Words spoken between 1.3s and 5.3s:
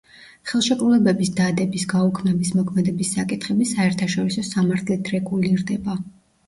დადების, გაუქმების, მოქმედების საკითხები საერთაშორისო სამართლით